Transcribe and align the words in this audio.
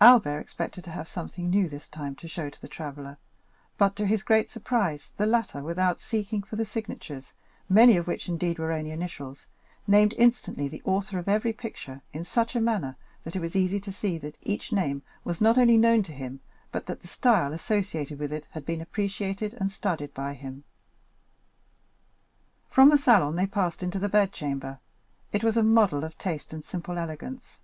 Albert 0.00 0.40
expected 0.40 0.82
to 0.82 0.90
have 0.90 1.06
something 1.06 1.48
new 1.48 1.68
this 1.68 1.86
time 1.86 2.16
to 2.16 2.26
show 2.26 2.50
to 2.50 2.60
the 2.60 2.66
traveller, 2.66 3.18
but, 3.76 3.94
to 3.94 4.04
his 4.04 4.24
great 4.24 4.50
surprise, 4.50 5.10
the 5.16 5.26
latter, 5.26 5.62
without 5.62 6.00
seeking 6.00 6.42
for 6.42 6.56
the 6.56 6.64
signatures, 6.64 7.34
many 7.68 7.96
of 7.96 8.08
which, 8.08 8.28
indeed, 8.28 8.58
were 8.58 8.72
only 8.72 8.90
initials, 8.90 9.46
named 9.86 10.12
instantly 10.18 10.66
the 10.66 10.82
author 10.84 11.20
of 11.20 11.28
every 11.28 11.52
picture 11.52 12.02
in 12.12 12.24
such 12.24 12.56
a 12.56 12.60
manner 12.60 12.96
that 13.22 13.36
it 13.36 13.40
was 13.40 13.54
easy 13.54 13.78
to 13.78 13.92
see 13.92 14.18
that 14.18 14.36
each 14.42 14.72
name 14.72 15.02
was 15.22 15.40
not 15.40 15.56
only 15.56 15.78
known 15.78 16.02
to 16.02 16.10
him, 16.12 16.40
but 16.72 16.86
that 16.86 16.98
each 17.04 17.08
style 17.12 17.52
associated 17.52 18.18
with 18.18 18.32
it 18.32 18.48
had 18.50 18.66
been 18.66 18.80
appreciated 18.80 19.54
and 19.60 19.70
studied 19.70 20.12
by 20.14 20.34
him. 20.34 20.64
From 22.68 22.88
the 22.88 22.98
salon 22.98 23.36
they 23.36 23.46
passed 23.46 23.84
into 23.84 24.00
the 24.00 24.08
bedchamber; 24.08 24.80
it 25.32 25.44
was 25.44 25.56
a 25.56 25.62
model 25.62 26.02
of 26.02 26.18
taste 26.18 26.52
and 26.52 26.64
simple 26.64 26.98
elegance. 26.98 27.60